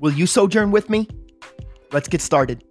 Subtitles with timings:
[0.00, 1.06] Will you sojourn with me?
[1.92, 2.64] Let's get started.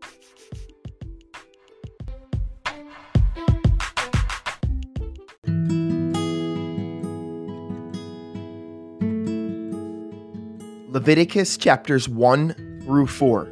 [10.92, 13.48] Leviticus chapters 1 through 4.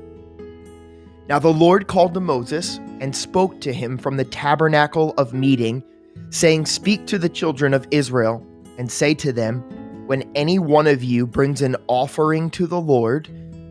[1.29, 5.83] Now the Lord called to Moses and spoke to him from the tabernacle of meeting,
[6.31, 8.43] saying, Speak to the children of Israel,
[8.79, 9.59] and say to them,
[10.07, 13.29] When any one of you brings an offering to the Lord,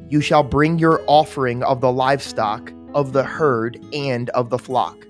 [0.09, 5.07] you shall bring your offering of the livestock, of the herd, and of the flock.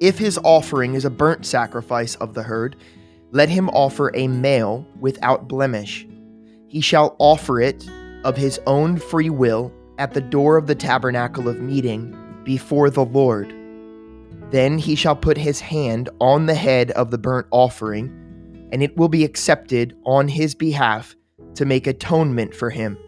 [0.00, 2.76] If his offering is a burnt sacrifice of the herd,
[3.30, 6.06] let him offer a male without blemish.
[6.68, 7.88] He shall offer it
[8.24, 13.04] of his own free will at the door of the tabernacle of meeting before the
[13.04, 13.54] Lord.
[14.50, 18.96] Then he shall put his hand on the head of the burnt offering, and it
[18.96, 21.16] will be accepted on his behalf
[21.54, 22.98] to make atonement for him.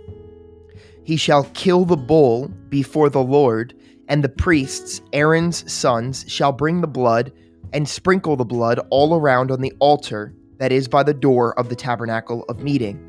[1.09, 3.73] He shall kill the bull before the Lord,
[4.09, 7.33] and the priests, Aaron's sons, shall bring the blood
[7.73, 11.71] and sprinkle the blood all around on the altar that is by the door of
[11.71, 13.03] the tabernacle of meeting.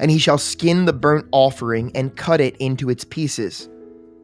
[0.00, 3.68] And he shall skin the burnt offering and cut it into its pieces.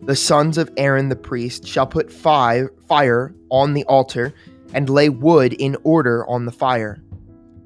[0.02, 4.34] The sons of Aaron the priest shall put fire, fire on the altar
[4.74, 7.00] and lay wood in order on the fire.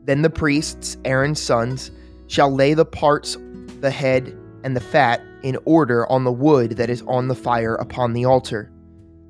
[0.05, 1.91] Then the priests, Aaron's sons,
[2.27, 3.39] shall lay the parts,
[3.81, 7.75] the head, and the fat in order on the wood that is on the fire
[7.77, 8.71] upon the altar.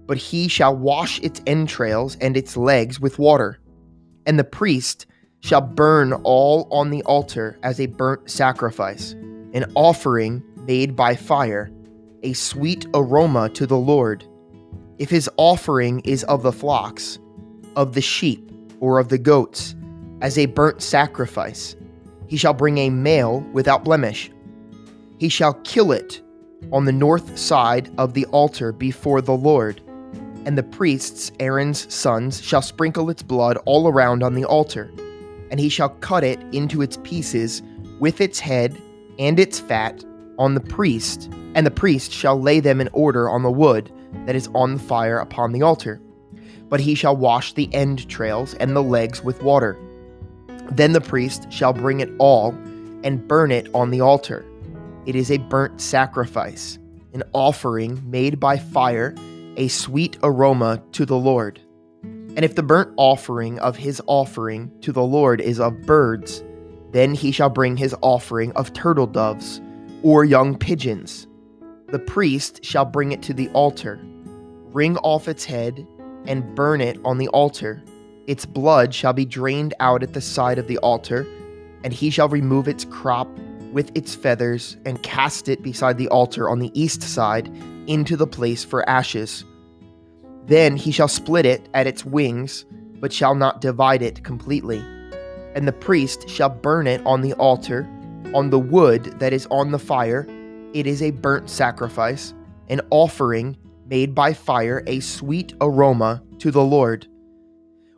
[0.06, 3.58] But he shall wash its entrails and its legs with water.
[4.26, 5.06] And the priest
[5.40, 9.12] shall burn all on the altar as a burnt sacrifice,
[9.52, 11.70] an offering made by fire,
[12.22, 14.24] a sweet aroma to the Lord.
[14.98, 17.18] If his offering is of the flocks,
[17.74, 19.74] of the sheep, or of the goats,
[20.20, 21.74] as a burnt sacrifice,
[22.28, 24.30] he shall bring a male without blemish
[25.22, 26.20] he shall kill it
[26.72, 29.80] on the north side of the altar before the Lord.
[30.44, 34.90] And the priests, Aaron's sons, shall sprinkle its blood all around on the altar.
[35.52, 37.62] And he shall cut it into its pieces
[38.00, 38.76] with its head
[39.16, 40.04] and its fat
[40.40, 43.92] on the priest, and the priest shall lay them in order on the wood
[44.26, 46.00] that is on the fire upon the altar.
[46.68, 49.78] But he shall wash the entrails and the legs with water.
[50.72, 52.48] Then the priest shall bring it all
[53.04, 54.44] and burn it on the altar
[55.06, 56.78] it is a burnt sacrifice,
[57.12, 59.14] an offering made by fire,
[59.56, 61.60] a sweet aroma to the Lord.
[62.02, 66.42] And if the burnt offering of his offering to the Lord is of birds,
[66.92, 69.60] then he shall bring his offering of turtle doves
[70.02, 71.26] or young pigeons.
[71.88, 74.00] The priest shall bring it to the altar,
[74.72, 75.86] wring off its head,
[76.26, 77.82] and burn it on the altar.
[78.26, 81.26] Its blood shall be drained out at the side of the altar,
[81.84, 83.28] and he shall remove its crop
[83.72, 87.50] with its feathers and cast it beside the altar on the east side
[87.86, 89.44] into the place for ashes.
[90.46, 92.64] Then he shall split it at its wings,
[93.00, 94.78] but shall not divide it completely.
[95.54, 97.88] And the priest shall burn it on the altar,
[98.34, 100.26] on the wood that is on the fire.
[100.72, 102.34] It is a burnt sacrifice,
[102.68, 103.56] an offering
[103.86, 107.06] made by fire, a sweet aroma to the Lord.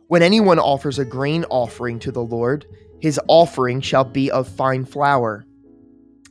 [0.07, 2.65] When anyone offers a grain offering to the Lord,
[2.99, 5.45] his offering shall be of fine flour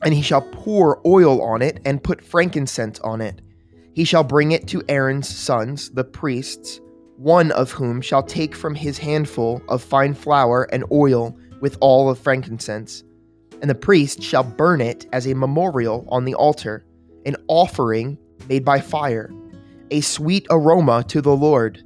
[0.05, 3.41] and he shall pour oil on it and put frankincense on it.
[3.93, 6.79] He shall bring it to Aaron's sons, the priests,
[7.17, 12.09] one of whom shall take from his handful of fine flour and oil with all
[12.09, 13.03] of frankincense.
[13.61, 16.85] And the priest shall burn it as a memorial on the altar,
[17.25, 19.31] an offering made by fire,
[19.89, 21.81] a sweet aroma to the Lord.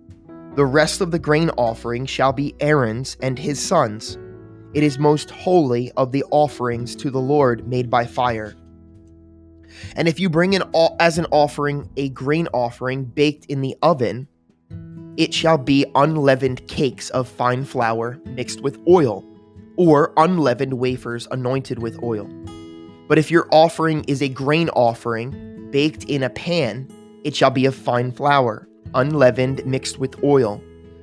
[0.55, 4.17] The rest of the grain offering shall be Aaron's and his sons
[4.73, 8.55] it is most holy of the offerings to the Lord made by fire.
[9.95, 10.63] And if you bring in
[10.99, 14.27] as an offering a grain offering baked in the oven,
[15.17, 19.25] it shall be unleavened cakes of fine flour mixed with oil,
[19.75, 22.29] or unleavened wafers anointed with oil.
[23.07, 26.87] But if your offering is a grain offering baked in a pan,
[27.23, 30.61] it shall be of fine flour, unleavened mixed with oil.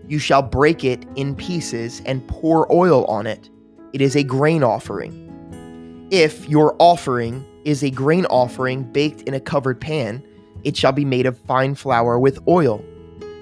[0.08, 3.50] You shall break it in pieces and pour oil on it
[3.96, 6.06] it is a grain offering.
[6.10, 10.22] If your offering is a grain offering baked in a covered pan,
[10.64, 12.84] it shall be made of fine flour with oil.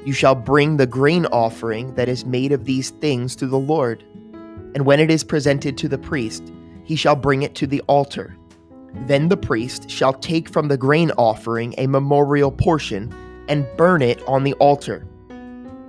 [0.05, 4.05] You shall bring the grain offering that is made of these things to the Lord.
[4.77, 6.53] And when it is presented to the priest,
[6.85, 8.37] he shall bring it to the altar.
[9.09, 13.13] Then the priest shall take from the grain offering a memorial portion
[13.49, 15.05] and burn it on the altar.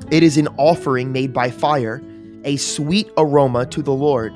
[0.09, 2.01] It is an offering made by fire,
[2.43, 4.35] a sweet aroma to the Lord.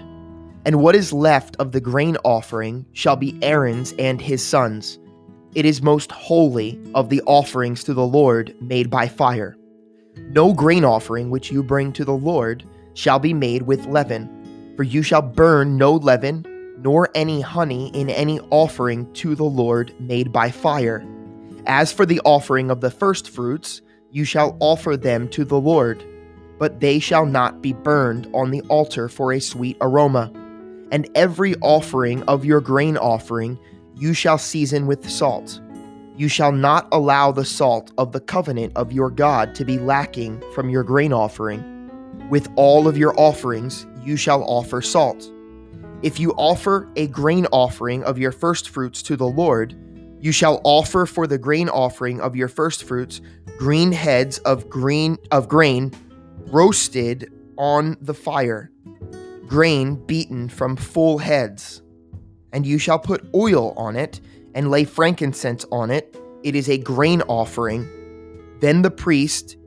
[0.66, 5.00] And what is left of the grain offering shall be Aaron's and his sons.
[5.56, 9.56] It is most holy of the offerings to the Lord made by fire.
[10.32, 14.84] No grain offering which you bring to the Lord shall be made with leaven, for
[14.84, 16.46] you shall burn no leaven,
[16.80, 21.06] nor any honey in any offering to the Lord made by fire.
[21.66, 23.82] As for the offering of the firstfruits,
[24.12, 26.04] you shall offer them to the Lord,
[26.58, 30.32] but they shall not be burned on the altar for a sweet aroma.
[30.92, 33.60] And every offering of your grain offering
[33.96, 35.60] you shall season with salt
[36.20, 40.44] you shall not allow the salt of the covenant of your God to be lacking
[40.54, 41.64] from your grain offering.
[42.30, 45.32] With all of your offerings, you shall offer salt.
[46.02, 49.78] If you offer a grain offering of your firstfruits to the Lord,
[50.20, 53.22] you shall offer for the grain offering of your firstfruits
[53.58, 55.94] green heads of green of grain
[56.48, 58.72] roasted on the fire,
[59.50, 61.82] grain beaten from full heads.
[62.54, 64.22] And you shall put oil on it
[64.54, 66.16] and lay frankincense on it.
[66.44, 67.90] It is a grain offering.
[68.62, 69.58] Then the priest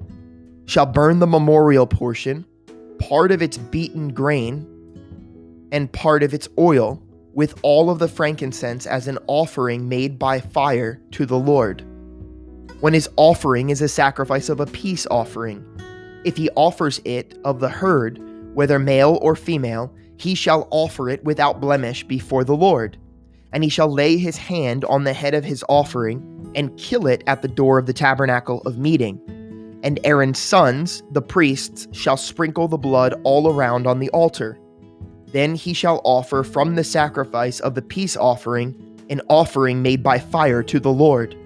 [0.65, 2.47] shall burn the memorial portion,
[2.99, 4.67] part of its beaten grain,
[5.73, 7.03] and part of its oil,
[7.35, 11.85] with all of the frankincense as an offering made by fire to the Lord.
[12.81, 15.65] When his offering is a sacrifice of a peace offering,
[16.25, 18.21] if he offers it of the herd,
[18.55, 22.97] whether male or female, he shall offer it without blemish before the Lord
[23.53, 27.23] and he shall lay his hand on the head of his offering and kill it
[27.27, 29.21] at the door of the tabernacle of meeting.
[29.83, 34.59] And Aaron's sons, the priests, shall sprinkle the blood all around on the altar.
[35.27, 38.79] Then he shall offer from the sacrifice of the peace offering
[39.11, 41.37] an offering made by fire to the Lord.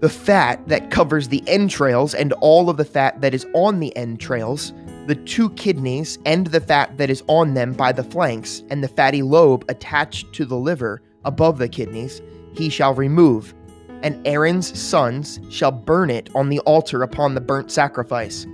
[0.00, 3.96] The fat that covers the entrails and all of the fat that is on the
[3.96, 4.72] entrails
[5.06, 8.88] the two kidneys and the fat that is on them by the flanks, and the
[8.88, 12.22] fatty lobe attached to the liver above the kidneys,
[12.54, 13.54] he shall remove.
[14.02, 18.46] And Aaron's sons shall burn it on the altar upon the burnt sacrifice,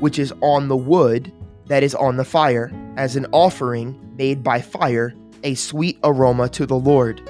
[0.00, 1.32] which is on the wood
[1.66, 5.14] that is on the fire, as an offering made by fire,
[5.44, 7.20] a sweet aroma to the Lord.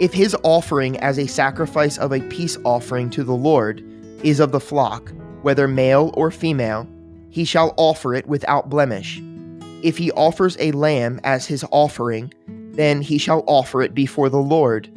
[0.00, 3.82] If his offering as a sacrifice of a peace offering to the Lord
[4.22, 5.12] is of the flock,
[5.42, 6.86] whether male or female,
[7.30, 9.20] he shall offer it without blemish.
[9.82, 14.38] If he offers a lamb as his offering, then he shall offer it before the
[14.38, 14.90] Lord,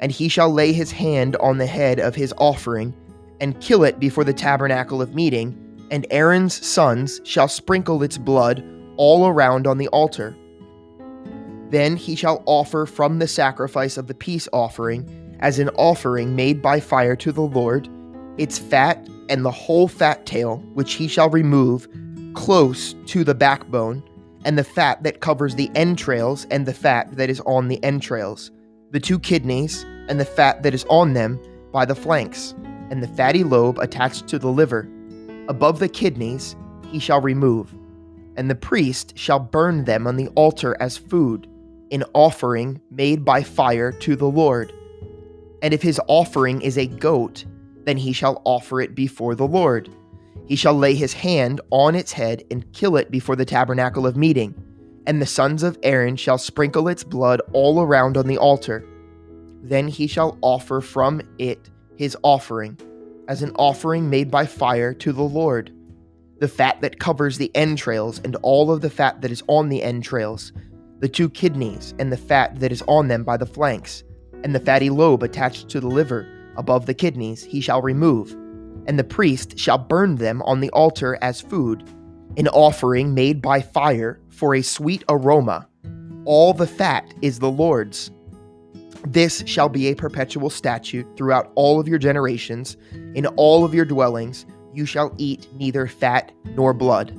[0.00, 2.94] and he shall lay his hand on the head of his offering,
[3.40, 5.56] and kill it before the tabernacle of meeting,
[5.90, 8.64] and Aaron's sons shall sprinkle its blood
[8.96, 10.36] all around on the altar.
[11.70, 16.62] Then he shall offer from the sacrifice of the peace offering, as an offering made
[16.62, 17.88] by fire to the Lord,
[18.38, 21.88] its fat and the whole fat tail, which he shall remove
[22.34, 24.02] close to the backbone,
[24.44, 28.50] and the fat that covers the entrails, and the fat that is on the entrails,
[28.90, 31.40] the two kidneys, and the fat that is on them
[31.72, 32.54] by the flanks,
[32.90, 34.88] and the fatty lobe attached to the liver.
[35.48, 36.56] Above the kidneys
[36.90, 37.74] he shall remove,
[38.36, 41.48] and the priest shall burn them on the altar as food,
[41.90, 44.72] an offering made by fire to the Lord.
[45.62, 47.44] And if his offering is a goat,
[47.84, 49.94] then he shall offer it before the Lord.
[50.46, 54.16] He shall lay his hand on its head and kill it before the tabernacle of
[54.16, 54.54] meeting.
[55.06, 58.86] And the sons of Aaron shall sprinkle its blood all around on the altar.
[59.62, 62.78] Then he shall offer from it his offering,
[63.28, 65.72] as an offering made by fire to the Lord.
[66.40, 69.82] The fat that covers the entrails, and all of the fat that is on the
[69.82, 70.52] entrails,
[71.00, 74.04] the two kidneys, and the fat that is on them by the flanks,
[74.42, 78.32] and the fatty lobe attached to the liver above the kidneys he shall remove,
[78.86, 81.88] and the priest shall burn them on the altar as food,
[82.36, 85.68] an offering made by fire for a sweet aroma.
[86.24, 88.10] All the fat is the Lord's.
[89.06, 92.76] This shall be a perpetual statute throughout all of your generations.
[93.14, 97.18] In all of your dwellings you shall eat neither fat nor blood.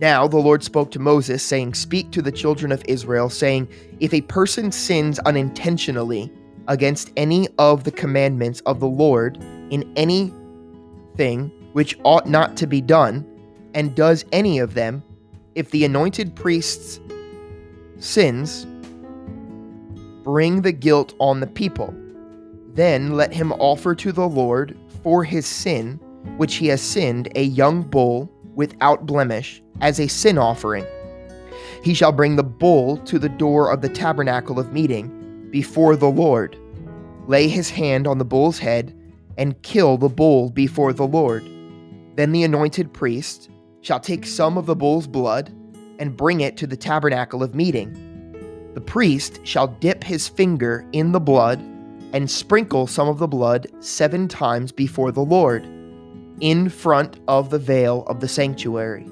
[0.00, 3.68] Now the Lord spoke to Moses, saying, Speak to the children of Israel, saying,
[4.00, 6.30] If a person sins unintentionally,
[6.68, 10.32] against any of the commandments of the Lord in any
[11.16, 13.26] thing which ought not to be done,
[13.74, 15.02] and does any of them,
[15.54, 17.00] if the anointed priest's
[17.98, 18.66] sins,
[20.22, 21.94] bring the guilt on the people.
[22.72, 26.00] Then let him offer to the Lord for his sin,
[26.36, 30.86] which he has sinned, a young bull without blemish, as a sin offering.
[31.84, 35.12] He shall bring the bull to the door of the tabernacle of meeting
[35.56, 36.54] before the Lord,
[37.28, 38.94] lay his hand on the bull's head,
[39.38, 41.42] and kill the bull before the Lord.
[42.14, 43.48] Then the anointed priest
[43.80, 45.50] shall take some of the bull's blood
[45.98, 48.70] and bring it to the tabernacle of meeting.
[48.74, 51.58] The priest shall dip his finger in the blood
[52.12, 55.64] and sprinkle some of the blood seven times before the Lord,
[56.40, 59.06] in front of the veil of the sanctuary.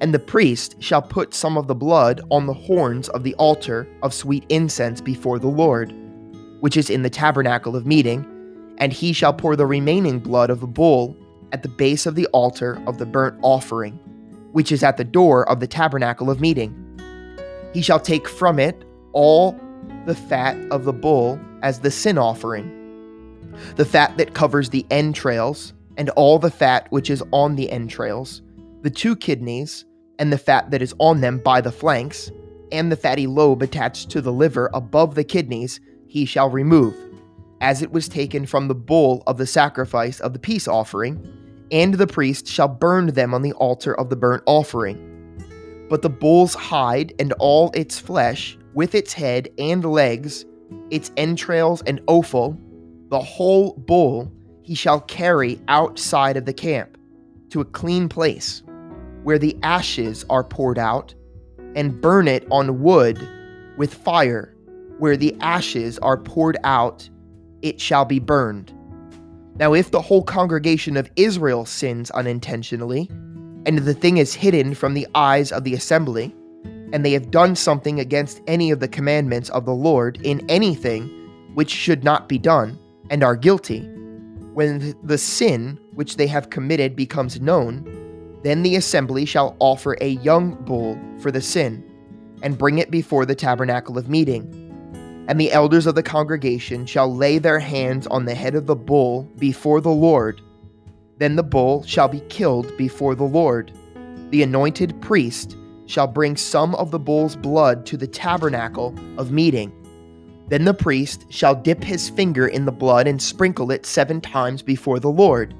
[0.00, 3.86] And the priest shall put some of the blood on the horns of the altar
[4.02, 5.94] of sweet incense before the Lord,
[6.60, 8.26] which is in the tabernacle of meeting,
[8.78, 11.14] and he shall pour the remaining blood of the bull
[11.52, 13.92] at the base of the altar of the burnt offering,
[14.52, 16.74] which is at the door of the tabernacle of meeting.
[17.74, 19.58] He shall take from it all
[20.06, 22.76] the fat of the bull as the sin offering,
[23.76, 28.40] the fat that covers the entrails, and all the fat which is on the entrails,
[28.82, 29.84] the two kidneys,
[30.20, 32.30] and the fat that is on them by the flanks,
[32.70, 36.94] and the fatty lobe attached to the liver above the kidneys, he shall remove,
[37.62, 41.26] as it was taken from the bull of the sacrifice of the peace offering,
[41.72, 45.06] and the priest shall burn them on the altar of the burnt offering.
[45.88, 50.44] But the bull's hide and all its flesh, with its head and legs,
[50.90, 52.60] its entrails and offal,
[53.08, 54.30] the whole bull,
[54.62, 56.98] he shall carry outside of the camp
[57.48, 58.62] to a clean place
[59.22, 61.14] where the ashes are poured out,
[61.76, 63.26] and burn it on wood
[63.76, 64.54] with fire.
[64.98, 67.08] Where the ashes are poured out,
[67.62, 68.72] it shall be burned.
[69.56, 73.08] Now, if the whole congregation of Israel sins unintentionally,
[73.66, 76.34] and the thing is hidden from the eyes of the assembly,
[76.92, 81.08] and they have done something against any of the commandments of the Lord in anything
[81.54, 82.78] which should not be done,
[83.10, 83.80] and are guilty,
[84.54, 87.84] when the sin which they have committed becomes known,
[88.42, 91.84] then the assembly shall offer a young bull for the sin,
[92.42, 94.66] and bring it before the tabernacle of meeting.
[95.28, 98.76] And the elders of the congregation shall lay their hands on the head of the
[98.76, 100.40] bull before the Lord.
[101.18, 103.72] Then the bull shall be killed before the Lord.
[104.30, 105.56] The anointed priest
[105.86, 109.72] shall bring some of the bull's blood to the tabernacle of meeting.
[110.48, 114.62] Then the priest shall dip his finger in the blood and sprinkle it seven times
[114.62, 115.54] before the Lord,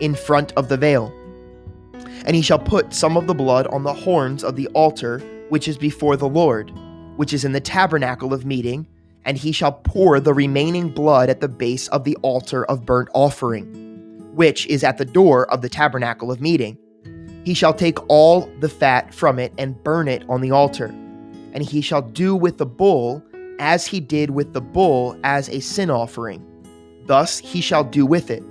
[0.00, 1.12] in front of the veil.
[2.24, 5.68] And he shall put some of the blood on the horns of the altar which
[5.68, 6.72] is before the Lord,
[7.16, 8.86] which is in the tabernacle of meeting,
[9.24, 13.08] and he shall pour the remaining blood at the base of the altar of burnt
[13.14, 13.66] offering,
[14.34, 16.78] which is at the door of the tabernacle of meeting.
[17.44, 20.86] He shall take all the fat from it and burn it on the altar.
[21.52, 23.22] And he shall do with the bull
[23.58, 26.46] as he did with the bull as a sin offering.
[27.06, 28.42] Thus he shall do with it.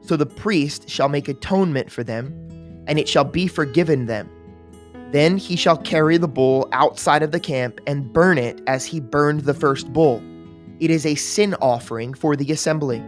[0.00, 2.47] So the priest shall make atonement for them,
[2.88, 4.28] and it shall be forgiven them.
[5.12, 8.98] Then he shall carry the bull outside of the camp and burn it as he
[8.98, 10.22] burned the first bull.
[10.80, 12.98] It is a sin offering for the assembly.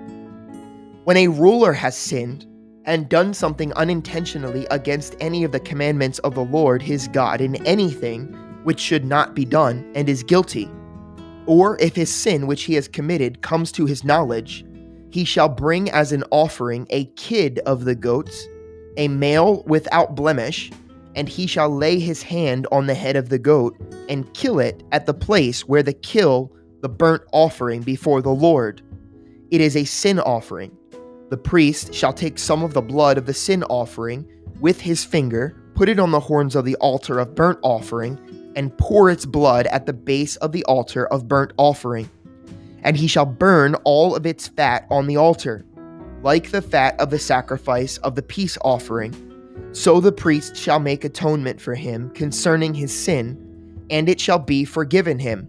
[1.04, 2.46] When a ruler has sinned,
[2.86, 7.56] and done something unintentionally against any of the commandments of the Lord his God in
[7.66, 8.26] anything
[8.64, 10.70] which should not be done, and is guilty,
[11.46, 14.64] or if his sin which he has committed comes to his knowledge,
[15.10, 18.46] he shall bring as an offering a kid of the goats,
[19.00, 20.70] a male without blemish,
[21.16, 23.76] and he shall lay his hand on the head of the goat
[24.08, 26.52] and kill it at the place where the kill
[26.82, 28.80] the burnt offering before the Lord.
[29.50, 30.70] It is a sin offering
[31.30, 34.26] the priest shall take some of the blood of the sin offering
[34.58, 38.18] with his finger, put it on the horns of the altar of burnt offering,
[38.56, 42.10] and pour its blood at the base of the altar of burnt offering.
[42.82, 45.64] And he shall burn all of its fat on the altar,
[46.22, 49.14] like the fat of the sacrifice of the peace offering.
[49.72, 54.64] So the priest shall make atonement for him concerning his sin, and it shall be
[54.64, 55.48] forgiven him.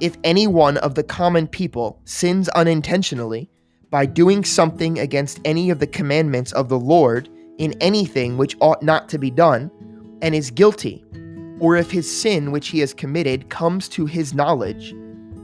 [0.00, 3.48] If any one of the common people sins unintentionally,
[3.90, 8.82] by doing something against any of the commandments of the Lord in anything which ought
[8.82, 9.70] not to be done,
[10.22, 11.04] and is guilty,
[11.60, 14.94] or if his sin which he has committed comes to his knowledge,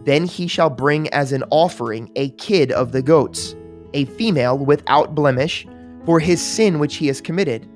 [0.05, 3.55] then he shall bring as an offering a kid of the goats,
[3.95, 5.67] a female without blemish,
[6.05, 7.69] for his sin which he has committed.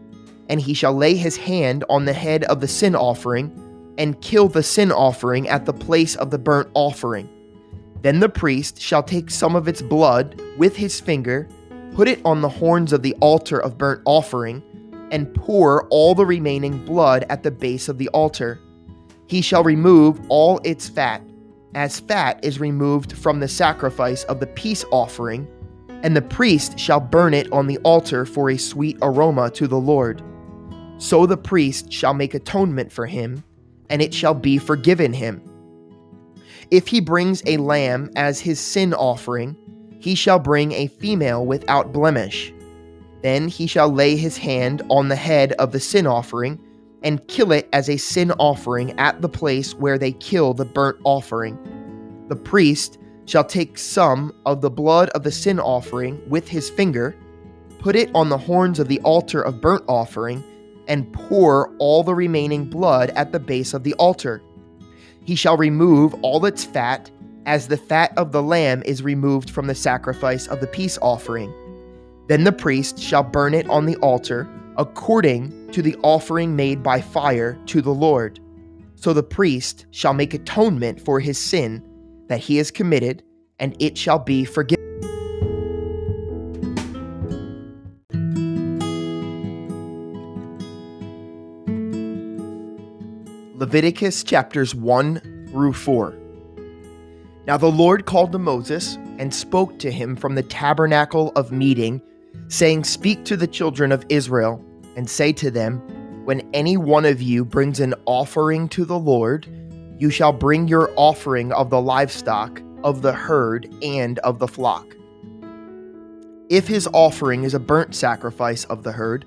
[0.49, 3.53] And he shall lay his hand on the head of the sin offering,
[3.99, 7.29] and kill the sin offering at the place of the burnt offering
[8.07, 11.49] then the priest shall take some of its blood with his finger,
[11.93, 14.63] put it on the horns of the altar of burnt offering,
[15.11, 18.61] and pour all the remaining blood at the base of the altar.
[19.27, 21.21] He shall remove all its fat,
[21.75, 25.49] as fat is removed from the sacrifice of the peace offering,
[26.07, 29.81] and the priest shall burn it on the altar for a sweet aroma to the
[29.81, 30.23] Lord.
[30.99, 33.43] So the priest shall make atonement for him,
[33.91, 35.43] and it shall be forgiven him.
[36.71, 39.57] If he brings a lamb as his sin offering,
[39.99, 42.55] he shall bring a female without blemish.
[43.23, 46.61] Then he shall lay his hand on the head of the sin offering
[47.03, 50.99] and kill it as a sin offering at the place where they kill the burnt
[51.03, 51.59] offering.
[52.29, 52.97] The priest
[53.27, 57.15] shall take some of the blood of the sin offering with his finger,
[57.81, 60.43] put it on the horns of the altar of burnt offering,
[60.89, 64.43] and pour all the remaining blood at the base of the altar.
[65.25, 67.11] He shall remove all its fat,
[67.47, 71.53] as the fat of the lamb is removed from the sacrifice of the peace offering.
[72.29, 77.01] Then the priest shall burn it on the altar according to the offering made by
[77.01, 78.41] fire to the Lord.
[78.95, 81.83] So the priest shall make atonement for his sin
[82.29, 83.23] that he has committed,
[83.59, 84.77] and it shall be forgiven.
[93.59, 96.15] Leviticus chapters 1 through 4.
[97.47, 102.03] Now the Lord called to Moses and spoke to him from the tabernacle of meeting,
[102.49, 104.63] saying, Speak to the children of Israel,
[104.95, 105.79] and say to them,
[106.25, 109.47] When any one of you brings an offering to the Lord,
[109.99, 114.95] you shall bring your offering of the livestock, of the herd, and of the flock.
[116.49, 119.25] If his offering is a burnt sacrifice of the herd,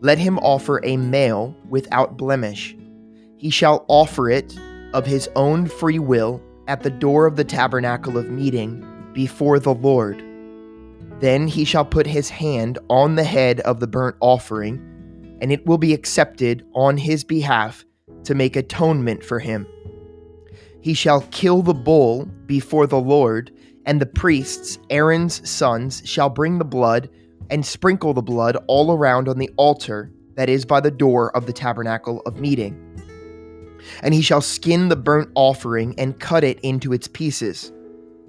[0.00, 2.76] let him offer a male without blemish
[3.36, 4.58] he shall offer it
[4.92, 9.74] of his own free will at the door of the tabernacle of meeting before the
[9.74, 10.22] Lord.
[11.20, 14.82] Then he shall put his hand on the head of the burnt offering,
[15.40, 17.84] and it will be accepted on his behalf
[18.24, 19.66] to make atonement for him.
[20.80, 23.50] He shall kill the bull before the Lord,
[23.84, 27.08] and the priests, Aaron's sons, shall bring the blood
[27.50, 31.46] and sprinkle the blood all around on the altar that is by the door of
[31.46, 32.82] the tabernacle of meeting.
[34.02, 37.72] And he shall skin the burnt offering and cut it into its pieces.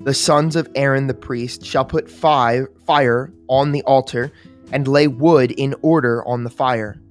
[0.01, 4.31] The sons of Aaron the priest shall put fire, fire on the altar
[4.71, 7.01] and lay wood in order on the fire.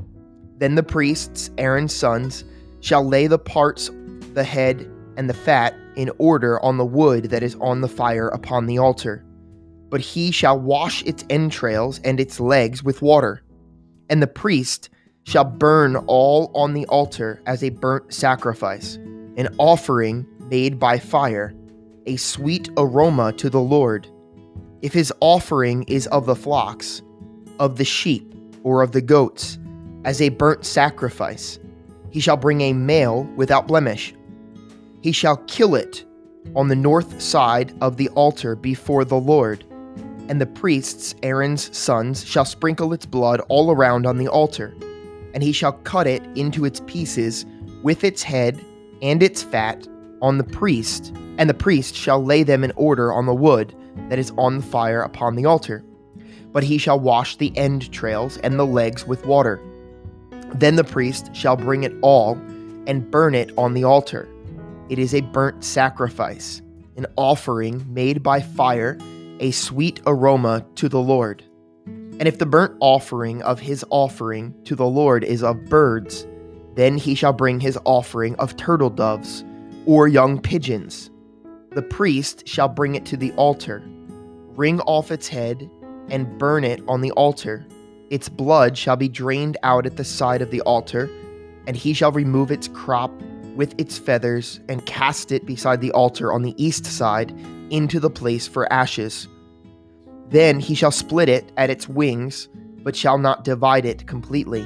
[0.58, 2.44] Then the priests, Aaron's sons,
[2.80, 3.90] shall lay the parts,
[4.34, 8.28] the head, and the fat in order on the wood that is on the fire
[8.28, 9.24] upon the altar.
[9.88, 13.42] But he shall wash its entrails and its legs with water.
[14.10, 14.90] And the priest
[15.24, 18.96] shall burn all on the altar as a burnt sacrifice,
[19.36, 21.52] an offering made by fire,
[22.06, 24.08] a sweet aroma to the Lord.
[24.82, 27.02] If his offering is of the flocks,
[27.58, 29.58] of the sheep, or of the goats,
[30.04, 31.58] as a burnt sacrifice,
[32.10, 34.14] he shall bring a male without blemish.
[35.06, 36.04] He shall kill it
[36.56, 39.62] on the north side of the altar before the Lord,
[40.28, 44.74] and the priests, Aaron's sons, shall sprinkle its blood all around on the altar
[45.32, 47.46] and he shall cut it into its pieces
[47.84, 48.58] with its head
[49.00, 49.86] and its fat
[50.22, 53.76] on the priest, and the priest shall lay them in order on the wood
[54.08, 55.84] that is on the fire upon the altar.
[56.50, 59.60] But he shall wash the entrails and the legs with water.
[60.56, 62.32] Then the priest shall bring it all
[62.88, 64.28] and burn it on the altar.
[64.88, 66.62] It is a burnt sacrifice,
[66.96, 68.96] an offering made by fire,
[69.40, 71.42] a sweet aroma to the Lord.
[71.86, 76.26] And if the burnt offering of his offering to the Lord is of birds,
[76.76, 79.44] then he shall bring his offering of turtle doves
[79.86, 81.10] or young pigeons.
[81.72, 83.82] The priest shall bring it to the altar,
[84.54, 85.68] wring off its head,
[86.08, 87.66] and burn it on the altar.
[88.10, 91.10] Its blood shall be drained out at the side of the altar,
[91.66, 93.10] and he shall remove its crop
[93.56, 97.30] with its feathers and cast it beside the altar on the east side
[97.70, 99.28] into the place for ashes
[100.30, 102.48] then he shall split it at its wings,
[102.82, 104.62] but shall not divide it completely.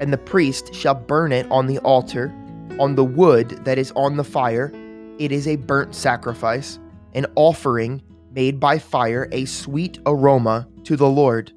[0.00, 2.32] And the priest shall burn it on the altar,
[2.78, 4.72] on the wood that is on the fire.
[5.18, 6.78] It is a burnt sacrifice,
[7.14, 8.02] an offering
[8.32, 11.52] made by fire, a sweet aroma to the Lord.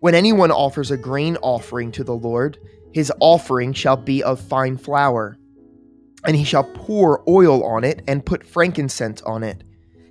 [0.00, 2.58] When anyone offers a grain offering to the Lord,
[2.92, 5.38] his offering shall be of fine flour.
[6.28, 9.64] And he shall pour oil on it and put frankincense on it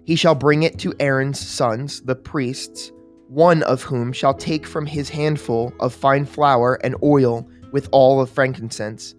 [0.07, 2.93] he shall bring it to Aaron's sons, the priests,
[3.27, 8.21] one of whom shall take from his handful of fine flour and oil with all
[8.21, 9.15] of frankincense.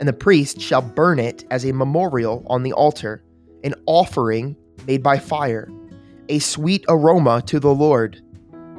[0.00, 3.22] And the priest shall burn it as a memorial on the altar,
[3.62, 4.56] an offering
[4.88, 5.70] made by fire,
[6.28, 8.20] a sweet aroma to the Lord.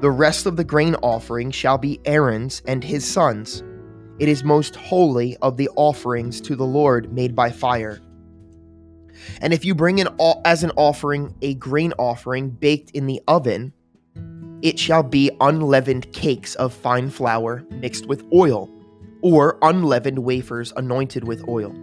[0.02, 3.64] The rest of the grain offering shall be Aaron's and his sons.
[4.18, 8.00] It is most holy of the offerings to the Lord made by fire.
[9.42, 10.08] And if you bring an
[10.46, 13.74] as an offering a grain offering baked in the oven,
[14.62, 18.70] it shall be unleavened cakes of fine flour mixed with oil,
[19.22, 21.76] or unleavened wafers anointed with oil.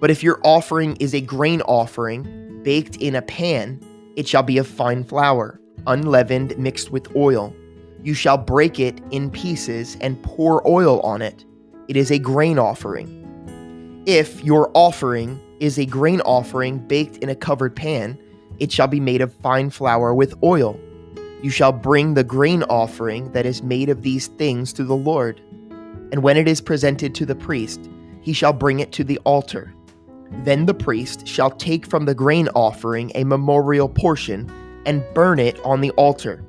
[0.00, 3.80] But if your offering is a grain offering baked in a pan,
[4.16, 7.54] it shall be of fine flour, unleavened mixed with oil.
[8.02, 11.44] You shall break it in pieces and pour oil on it.
[11.92, 14.02] It is a grain offering.
[14.06, 18.18] If your offering is a grain offering baked in a covered pan,
[18.58, 20.80] it shall be made of fine flour with oil.
[21.42, 25.42] You shall bring the grain offering that is made of these things to the Lord.
[26.12, 27.90] And when it is presented to the priest,
[28.22, 29.74] he shall bring it to the altar.
[30.44, 34.50] Then the priest shall take from the grain offering a memorial portion
[34.86, 36.42] and burn it on the altar.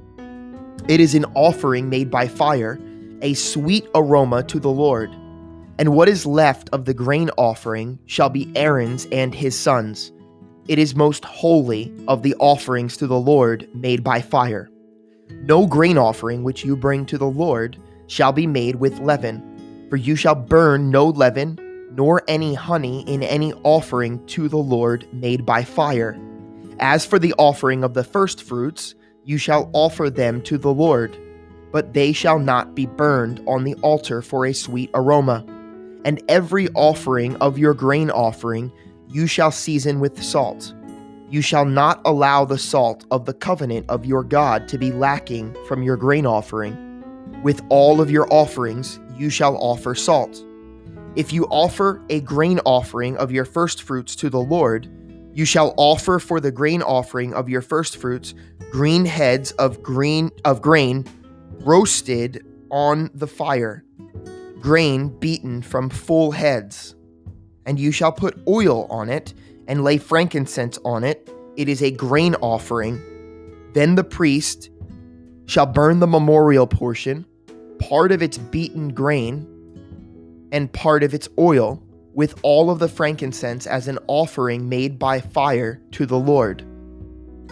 [0.88, 2.79] It is an offering made by fire,
[3.21, 5.13] a sweet aroma to the Lord.
[5.84, 10.13] And what is left of the grain offering shall be Aaron's and his sons.
[10.69, 14.69] It is most holy of the offerings to the Lord made by fire.
[15.41, 19.98] No grain offering which you bring to the Lord shall be made with leaven, for
[19.98, 21.60] you shall burn no leaven,
[21.91, 26.17] nor any honey in any offering to the Lord made by fire.
[26.80, 31.17] As for the offering of the firstfruits, you shall offer them to the Lord,
[31.74, 35.46] but they shall not be burned on the altar for a sweet aroma
[36.06, 38.72] and every offering of your grain offering
[39.08, 40.74] you shall season with salt.
[41.30, 45.56] You shall not allow the salt of the covenant of your God to be lacking
[45.68, 47.02] from your grain offering.
[47.44, 50.44] With all of your offerings you shall offer salt.
[51.16, 54.89] If you offer a grain offering of your firstfruits to the Lord,
[55.34, 58.34] you shall offer for the grain offering of your firstfruits
[58.72, 61.06] green heads of green of grain
[61.62, 63.84] roasted on the fire
[64.63, 66.95] grain beaten from full heads.
[67.65, 69.34] And you shall put oil on it,
[69.67, 71.30] and lay frankincense on it.
[71.58, 73.02] It is a grain offering.
[73.73, 74.69] Then the priest
[75.47, 77.26] shall burn the memorial portion,
[77.78, 79.45] part of its beaten grain,
[80.54, 85.19] and part of its oil, with all of the frankincense as an offering made by
[85.19, 86.65] fire to the Lord.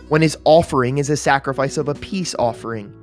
[0.08, 2.94] When his offering is a sacrifice of a peace offering,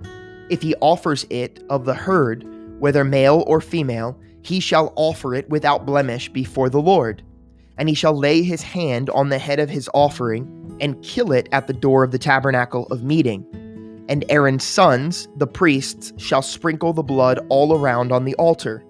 [0.48, 2.46] if he offers it of the herd,
[2.78, 7.22] whether male or female, he shall offer it without blemish before the Lord.
[7.76, 11.48] And he shall lay his hand on the head of his offering and kill it
[11.52, 13.44] at the door of the tabernacle of meeting.
[14.08, 18.84] And Aaron's sons, the priests, shall sprinkle the blood all around on the altar.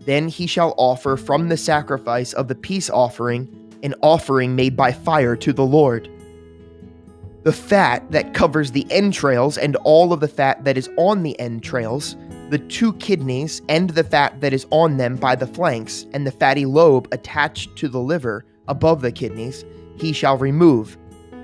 [0.00, 3.48] Then he shall offer from the sacrifice of the peace offering
[3.82, 6.10] an offering made by fire to the Lord.
[7.44, 11.38] The fat that covers the entrails and all of the fat that is on the
[11.38, 12.16] entrails
[12.50, 16.30] the two kidneys and the fat that is on them by the flanks, and the
[16.32, 19.64] fatty lobe attached to the liver above the kidneys,
[19.96, 20.96] he shall remove.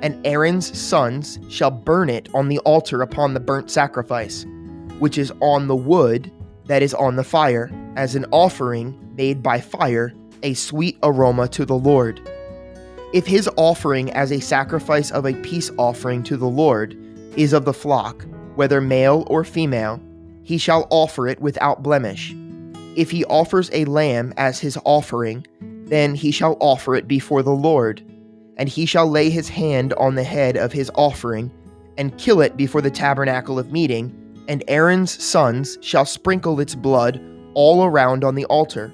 [0.03, 4.47] And Aaron's sons shall burn it on the altar upon the burnt sacrifice,
[4.99, 6.31] which is on the wood
[6.67, 10.13] that is on the fire, as an offering made by fire,
[10.43, 12.21] a sweet aroma to the Lord.
[13.13, 16.97] If his offering as a sacrifice of a peace offering to the Lord
[17.37, 20.01] is of the flock, whether male or female,
[20.43, 22.35] he shall offer it without blemish.
[22.97, 27.51] If he offers a lamb as his offering, then he shall offer it before the
[27.51, 28.03] Lord,
[28.57, 31.51] and he shall lay his hand on the head of his offering,
[31.97, 34.15] and kill it before the tabernacle of meeting,
[34.49, 37.21] and Aaron's sons shall sprinkle its blood
[37.55, 38.93] all around on the altar.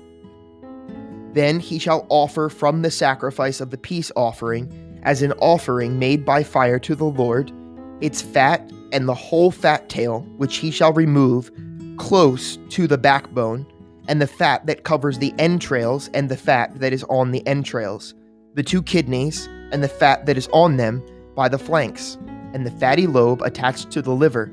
[1.33, 4.73] Then he shall offer from the sacrifice of the peace offering,
[5.05, 7.53] as an offering made by fire to the Lord,
[8.01, 11.51] its fat and the whole fat tail, which he shall remove
[11.97, 13.67] close to the backbone,
[14.09, 18.15] and the fat that covers the entrails, and the fat that is on the entrails,
[18.55, 21.03] the two kidneys, and the fat that is on them
[21.35, 22.17] by the flanks,
[22.55, 24.51] and the fatty lobe attached to the liver.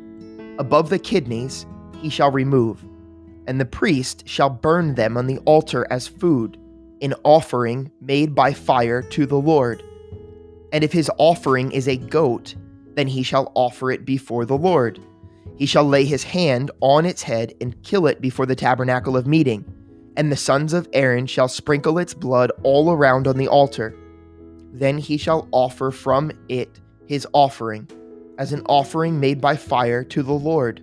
[0.59, 1.65] Above the kidneys
[2.01, 2.83] he shall remove,
[3.47, 6.57] and the priest shall burn them on the altar as food,
[7.01, 9.83] an offering made by fire to the Lord.
[10.73, 12.55] And if his offering is a goat,
[12.95, 14.99] then he shall offer it before the Lord.
[15.57, 19.27] He shall lay his hand on its head and kill it before the tabernacle of
[19.27, 19.65] meeting,
[20.17, 23.95] and the sons of Aaron shall sprinkle its blood all around on the altar.
[24.73, 27.87] Then he shall offer from it his offering,
[28.37, 30.81] as an offering made by fire to the Lord.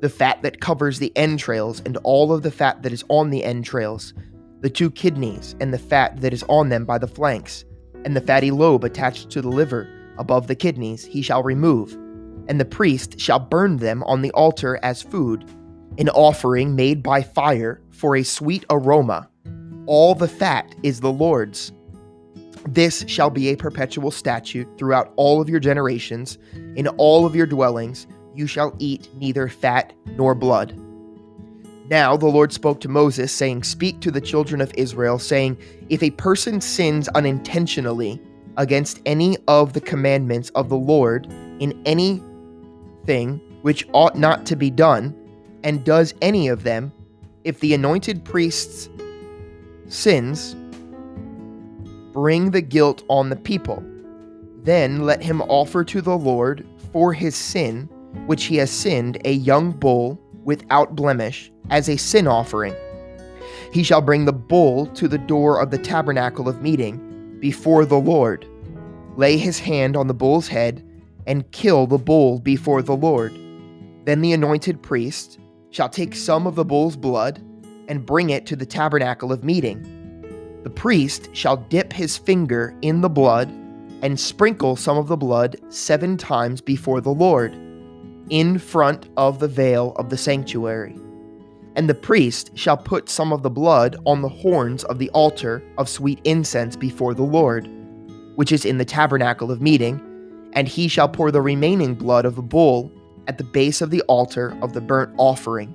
[0.00, 3.42] The fat that covers the entrails, and all of the fat that is on the
[3.42, 4.14] entrails,
[4.60, 7.64] the two kidneys, and the fat that is on them by the flanks,
[8.04, 11.92] and the fatty lobe attached to the liver above the kidneys he shall remove,
[12.48, 15.44] and the priest shall burn them on the altar as food,
[15.98, 19.28] an offering made by fire for a sweet aroma.
[19.86, 21.72] All the fat is the Lord's.
[22.68, 26.38] This shall be a perpetual statute throughout all of your generations.
[26.74, 30.78] In all of your dwellings you shall eat neither fat nor blood.
[31.88, 35.56] Now the Lord spoke to Moses, saying, Speak to the children of Israel, saying,
[35.88, 38.20] If a person sins unintentionally
[38.56, 41.26] against any of the commandments of the Lord
[41.60, 42.22] in any
[43.04, 45.14] thing which ought not to be done,
[45.64, 46.92] and does any of them,
[47.44, 48.88] if the anointed priest's
[49.88, 50.54] sins,
[52.12, 53.82] bring the guilt on the people.
[54.62, 57.88] Then let him offer to the Lord for his sin,
[58.26, 62.74] which he has sinned, a young bull without blemish, as a sin offering.
[63.72, 67.05] He shall bring the bull to the door of the tabernacle of meeting
[67.40, 68.46] before the Lord,
[69.16, 70.82] lay his hand on the bull's head,
[71.26, 73.32] and kill the bull before the Lord.
[74.04, 75.38] Then the anointed priest
[75.70, 77.42] shall take some of the bull's blood
[77.88, 79.96] and bring it to the tabernacle of meeting
[80.66, 83.48] the priest shall dip his finger in the blood
[84.02, 87.54] and sprinkle some of the blood seven times before the Lord,
[88.30, 90.96] in front of the veil of the sanctuary.
[91.76, 95.62] And the priest shall put some of the blood on the horns of the altar
[95.76, 97.68] of sweet incense before the Lord,
[98.36, 100.00] which is in the tabernacle of meeting,
[100.54, 102.90] and he shall pour the remaining blood of the bull
[103.28, 105.68] at the base of the altar of the burnt offering,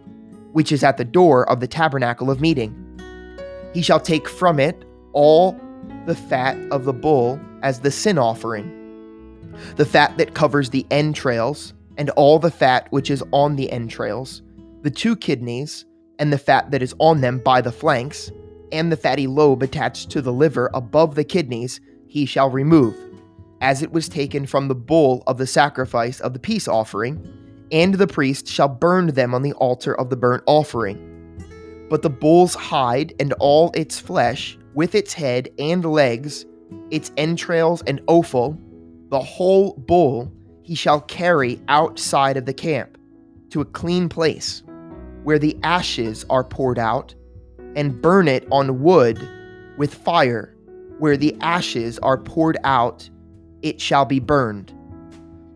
[0.54, 2.76] which is at the door of the tabernacle of meeting.
[3.76, 4.84] He shall take from it
[5.14, 5.60] all
[6.08, 11.76] the fat of the bull as the sin offering, the fat that covers the entrails,
[11.98, 14.42] and all the fat which is on the entrails,
[14.82, 15.86] the two kidneys,
[16.21, 18.31] and the fat that is on them by the flanks,
[18.71, 22.95] and the fatty lobe attached to the liver above the kidneys, he shall remove,
[23.60, 27.95] as it was taken from the bull of the sacrifice of the peace offering, and
[27.95, 31.07] the priest shall burn them on the altar of the burnt offering.
[31.89, 36.45] But the bull's hide and all its flesh, with its head and legs,
[36.91, 38.55] its entrails and offal,
[39.10, 40.31] the whole bull,
[40.62, 42.99] he shall carry outside of the camp
[43.49, 44.62] to a clean place,
[45.23, 47.13] where the ashes are poured out,
[47.75, 49.19] and burn it on wood
[49.77, 50.55] with fire,
[50.99, 53.10] where the ashes are poured out,
[53.62, 54.73] it shall be burned.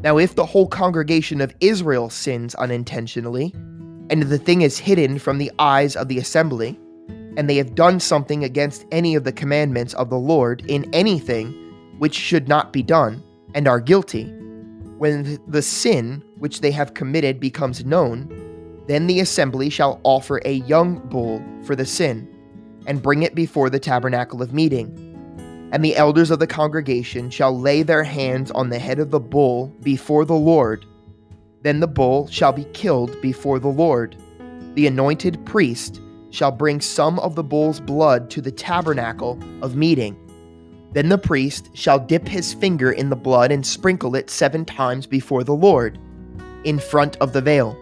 [0.02, 3.54] Now, if the whole congregation of Israel sins unintentionally,
[4.10, 6.80] and the thing is hidden from the eyes of the assembly,
[7.38, 11.52] and they have done something against any of the commandments of the Lord in anything
[11.98, 13.24] which should not be done,
[13.56, 14.26] and are guilty,
[14.98, 18.30] when the sin which they have committed becomes known,
[18.88, 22.28] then the assembly shall offer a young bull for the sin,
[22.88, 25.02] and bring it before the tabernacle of meeting.
[25.72, 29.20] And the elders of the congregation shall lay their hands on the head of the
[29.20, 30.86] bull before the Lord
[31.66, 34.16] then the bull shall be killed before the Lord.
[34.76, 40.16] The anointed priest shall bring some of the bull's blood to the tabernacle of meeting.
[40.94, 45.08] Then the priest shall dip his finger in the blood and sprinkle it seven times
[45.08, 45.98] before the Lord,
[46.66, 47.76] in front of the veil.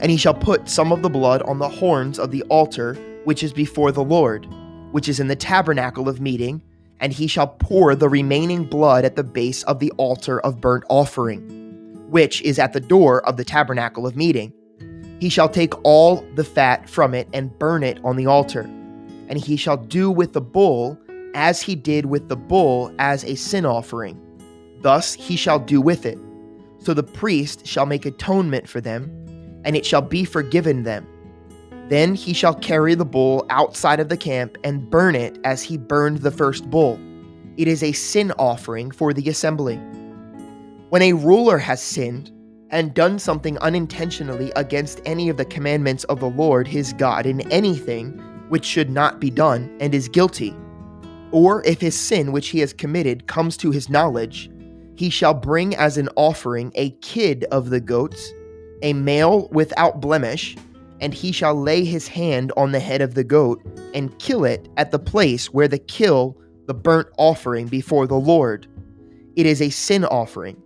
[0.00, 3.42] And he shall put some of the blood on the horns of the altar which
[3.42, 4.46] is before the Lord,
[4.92, 6.62] which is in the tabernacle of meeting,
[7.00, 10.84] and he shall pour the remaining blood at the base of the altar of burnt
[10.88, 11.66] offering
[12.08, 14.52] which is at the door of the tabernacle of meeting.
[15.20, 18.62] He shall take all the fat from it and burn it on the altar.
[19.28, 20.98] And he shall do with the bull
[21.34, 24.20] as he did with the bull as a sin offering.
[24.82, 26.18] Thus he shall do with it.
[26.78, 29.10] So the priest shall make atonement for them,
[29.66, 31.06] and it shall be forgiven them.
[31.90, 35.76] Then he shall carry the bull outside of the camp and burn it as he
[35.76, 36.98] burned the first bull.
[37.58, 39.76] It is a sin offering for the assembly.
[40.88, 42.32] When a ruler has sinned
[42.70, 47.40] and done something unintentionally against any of the commandments of the Lord his God in
[47.52, 48.12] anything
[48.48, 50.56] which should not be done and is guilty,
[51.32, 54.50] or if his sin which he has committed comes to his knowledge,
[54.96, 58.32] he shall bring as an offering a kid of the goats,
[58.86, 60.56] a male without blemish,
[61.00, 64.68] and he shall lay his hand on the head of the goat and kill it
[64.78, 68.66] at the place where the kill the burnt offering before the Lord.
[69.36, 70.62] It is a sin offering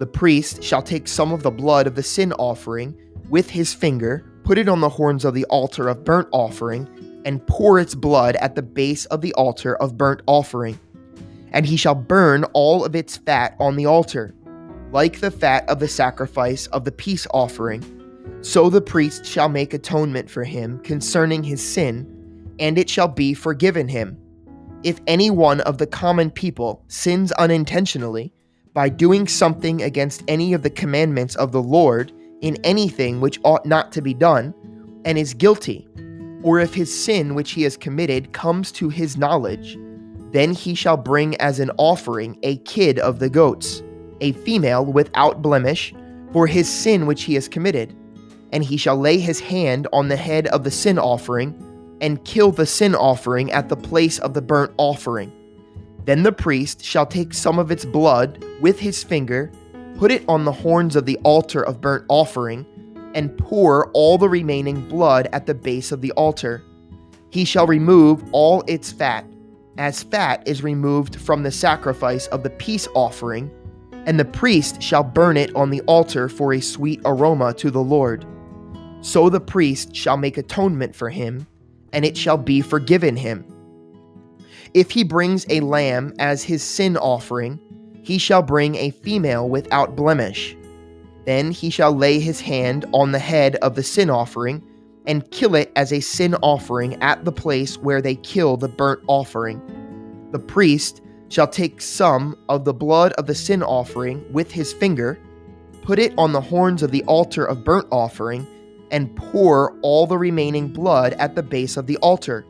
[0.00, 2.96] the priest shall take some of the blood of the sin offering
[3.28, 6.88] with his finger, put it on the horns of the altar of burnt offering,
[7.26, 10.80] and pour its blood at the base of the altar of burnt offering.
[11.52, 14.34] And he shall burn all of its fat on the altar,
[14.92, 17.84] like the fat of the sacrifice of the peace offering.
[18.42, 22.06] So the priest shall make atonement for him concerning his sin,
[22.58, 24.18] and it shall be forgiven him.
[24.82, 28.32] If any one of the common people sins unintentionally,
[28.72, 33.66] by doing something against any of the commandments of the Lord in anything which ought
[33.66, 34.54] not to be done,
[35.04, 35.88] and is guilty,
[36.42, 39.76] or if his sin which he has committed comes to his knowledge,
[40.32, 43.82] Then he shall bring as an offering a kid of the goats,
[44.20, 45.94] a female without blemish,
[46.32, 47.96] for his sin which he has committed.
[48.52, 51.54] And he shall lay his hand on the head of the sin offering,
[52.00, 55.32] and kill the sin offering at the place of the burnt offering.
[56.04, 59.52] Then the priest shall take some of its blood with his finger,
[59.98, 62.66] put it on the horns of the altar of burnt offering,
[63.14, 66.62] and pour all the remaining blood at the base of the altar.
[67.30, 69.24] He shall remove all its fat,
[69.78, 73.50] as fat is removed from the sacrifice of the peace offering,
[74.06, 77.82] and the priest shall burn it on the altar for a sweet aroma to the
[77.82, 78.26] Lord.
[79.02, 81.46] So the priest shall make atonement for him,
[81.92, 83.44] and it shall be forgiven him.
[84.74, 87.58] If he brings a lamb as his sin offering,
[88.02, 90.56] he shall bring a female without blemish.
[91.26, 94.62] Then he shall lay his hand on the head of the sin offering
[95.06, 99.00] and kill it as a sin offering at the place where they kill the burnt
[99.06, 99.60] offering.
[100.32, 105.18] The priest shall take some of the blood of the sin offering with his finger,
[105.82, 108.46] put it on the horns of the altar of burnt offering,
[108.90, 112.44] and pour all the remaining blood at the base of the altar.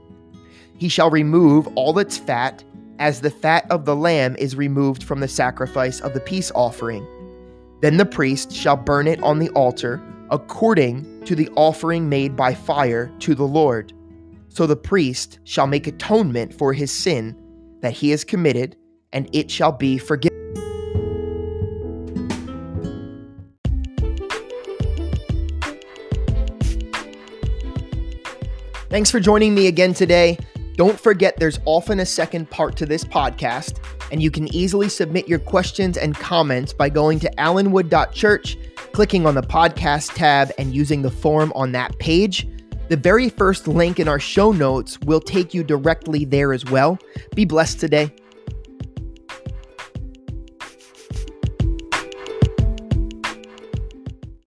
[0.77, 2.65] He shall remove all its fat,
[2.99, 7.07] as the fat of the lamb is removed from the sacrifice of the peace offering.
[7.83, 12.55] Then the priest shall burn it on the altar according to the offering made by
[12.55, 13.93] fire to the Lord.
[14.49, 17.37] So the priest shall make atonement for his sin
[17.81, 18.77] that he has committed,
[19.13, 20.31] and it shall be forgiven.
[28.91, 30.37] Thanks for joining me again today.
[30.75, 33.79] Don't forget there's often a second part to this podcast,
[34.11, 38.59] and you can easily submit your questions and comments by going to allenwood.church,
[38.93, 42.49] clicking on the podcast tab, and using the form on that page.
[42.91, 46.99] The very first link in our show notes will take you directly there as well.
[47.37, 48.13] Be blessed today.